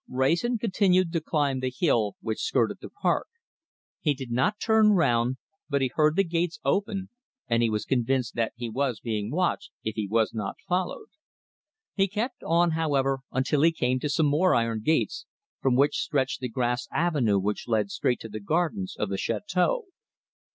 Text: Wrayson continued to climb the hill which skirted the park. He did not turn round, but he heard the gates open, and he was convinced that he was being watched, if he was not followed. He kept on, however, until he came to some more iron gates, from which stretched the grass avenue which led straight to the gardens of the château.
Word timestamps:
Wrayson 0.09 0.57
continued 0.57 1.13
to 1.13 1.21
climb 1.21 1.59
the 1.59 1.69
hill 1.69 2.15
which 2.21 2.41
skirted 2.41 2.79
the 2.81 2.89
park. 2.89 3.27
He 3.99 4.15
did 4.15 4.31
not 4.31 4.59
turn 4.59 4.93
round, 4.93 5.37
but 5.69 5.83
he 5.83 5.91
heard 5.93 6.15
the 6.15 6.23
gates 6.23 6.59
open, 6.65 7.09
and 7.47 7.61
he 7.61 7.69
was 7.69 7.85
convinced 7.85 8.33
that 8.33 8.53
he 8.55 8.67
was 8.67 8.99
being 8.99 9.29
watched, 9.29 9.69
if 9.83 9.93
he 9.93 10.07
was 10.07 10.33
not 10.33 10.55
followed. 10.67 11.09
He 11.93 12.07
kept 12.07 12.41
on, 12.41 12.71
however, 12.71 13.19
until 13.31 13.61
he 13.61 13.71
came 13.71 13.99
to 13.99 14.09
some 14.09 14.25
more 14.25 14.55
iron 14.55 14.81
gates, 14.81 15.27
from 15.61 15.75
which 15.75 15.99
stretched 15.99 16.39
the 16.39 16.49
grass 16.49 16.87
avenue 16.91 17.37
which 17.37 17.67
led 17.67 17.91
straight 17.91 18.19
to 18.21 18.27
the 18.27 18.39
gardens 18.39 18.95
of 18.97 19.07
the 19.09 19.17
château. 19.19 19.83